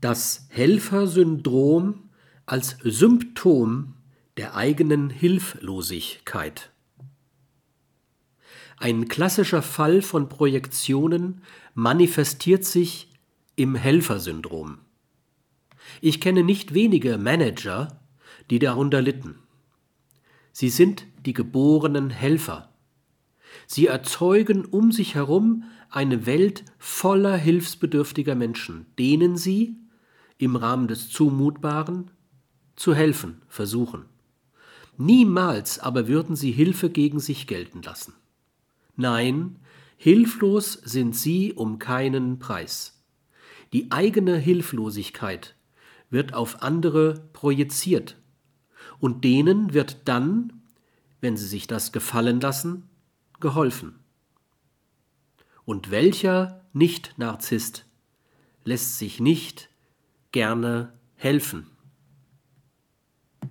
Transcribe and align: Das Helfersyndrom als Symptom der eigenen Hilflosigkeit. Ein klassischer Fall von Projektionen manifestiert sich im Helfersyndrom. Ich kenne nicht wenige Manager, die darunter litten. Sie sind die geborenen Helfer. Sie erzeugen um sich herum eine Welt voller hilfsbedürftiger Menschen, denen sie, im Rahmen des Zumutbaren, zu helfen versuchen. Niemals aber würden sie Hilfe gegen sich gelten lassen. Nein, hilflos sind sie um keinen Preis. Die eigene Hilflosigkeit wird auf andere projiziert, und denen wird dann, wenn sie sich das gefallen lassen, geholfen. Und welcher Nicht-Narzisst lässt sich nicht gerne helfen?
Das 0.00 0.46
Helfersyndrom 0.50 2.10
als 2.46 2.76
Symptom 2.84 3.94
der 4.36 4.54
eigenen 4.54 5.10
Hilflosigkeit. 5.10 6.70
Ein 8.76 9.08
klassischer 9.08 9.60
Fall 9.60 10.02
von 10.02 10.28
Projektionen 10.28 11.42
manifestiert 11.74 12.64
sich 12.64 13.10
im 13.56 13.74
Helfersyndrom. 13.74 14.78
Ich 16.00 16.20
kenne 16.20 16.44
nicht 16.44 16.74
wenige 16.74 17.18
Manager, 17.18 18.00
die 18.50 18.60
darunter 18.60 19.02
litten. 19.02 19.40
Sie 20.52 20.68
sind 20.68 21.06
die 21.26 21.32
geborenen 21.32 22.10
Helfer. 22.10 22.72
Sie 23.66 23.88
erzeugen 23.88 24.64
um 24.64 24.92
sich 24.92 25.16
herum 25.16 25.64
eine 25.90 26.24
Welt 26.24 26.64
voller 26.78 27.36
hilfsbedürftiger 27.36 28.36
Menschen, 28.36 28.86
denen 28.96 29.36
sie, 29.36 29.76
im 30.38 30.56
Rahmen 30.56 30.88
des 30.88 31.10
Zumutbaren, 31.10 32.10
zu 32.76 32.94
helfen 32.94 33.42
versuchen. 33.48 34.04
Niemals 34.96 35.78
aber 35.78 36.08
würden 36.08 36.36
sie 36.36 36.52
Hilfe 36.52 36.90
gegen 36.90 37.20
sich 37.20 37.46
gelten 37.46 37.82
lassen. 37.82 38.14
Nein, 38.96 39.56
hilflos 39.96 40.72
sind 40.72 41.14
sie 41.14 41.52
um 41.52 41.78
keinen 41.78 42.38
Preis. 42.38 43.02
Die 43.72 43.90
eigene 43.90 44.36
Hilflosigkeit 44.36 45.56
wird 46.10 46.34
auf 46.34 46.62
andere 46.62 47.28
projiziert, 47.32 48.16
und 49.00 49.22
denen 49.24 49.74
wird 49.74 50.08
dann, 50.08 50.62
wenn 51.20 51.36
sie 51.36 51.46
sich 51.46 51.66
das 51.66 51.92
gefallen 51.92 52.40
lassen, 52.40 52.88
geholfen. 53.40 53.98
Und 55.64 55.90
welcher 55.90 56.64
Nicht-Narzisst 56.72 57.84
lässt 58.64 58.98
sich 58.98 59.20
nicht 59.20 59.68
gerne 60.32 60.92
helfen? 61.16 61.66